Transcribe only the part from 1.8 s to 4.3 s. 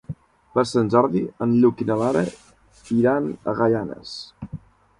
i na Lara iran a Gaianes.